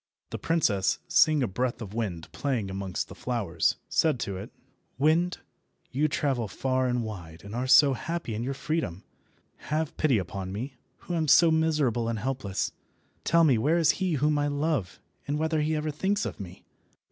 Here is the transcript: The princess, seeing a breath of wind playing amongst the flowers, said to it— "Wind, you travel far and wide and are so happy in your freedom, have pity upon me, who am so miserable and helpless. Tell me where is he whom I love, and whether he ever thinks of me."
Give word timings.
The 0.31 0.39
princess, 0.39 0.97
seeing 1.07 1.43
a 1.43 1.47
breath 1.47 1.79
of 1.79 1.93
wind 1.93 2.27
playing 2.31 2.71
amongst 2.71 3.07
the 3.07 3.13
flowers, 3.13 3.75
said 3.87 4.19
to 4.21 4.35
it— 4.35 4.51
"Wind, 4.97 5.41
you 5.91 6.07
travel 6.07 6.47
far 6.47 6.87
and 6.87 7.03
wide 7.03 7.43
and 7.43 7.53
are 7.53 7.67
so 7.67 7.93
happy 7.93 8.33
in 8.33 8.41
your 8.41 8.55
freedom, 8.55 9.03
have 9.69 9.95
pity 9.97 10.17
upon 10.17 10.51
me, 10.51 10.73
who 11.01 11.13
am 11.13 11.27
so 11.27 11.51
miserable 11.51 12.09
and 12.09 12.17
helpless. 12.17 12.71
Tell 13.23 13.43
me 13.43 13.59
where 13.59 13.77
is 13.77 13.91
he 14.01 14.13
whom 14.13 14.39
I 14.39 14.47
love, 14.47 14.99
and 15.27 15.37
whether 15.37 15.61
he 15.61 15.75
ever 15.75 15.91
thinks 15.91 16.25
of 16.25 16.39
me." 16.39 16.65